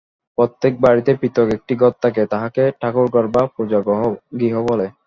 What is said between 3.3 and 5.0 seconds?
বা পূজাগৃহ বলে।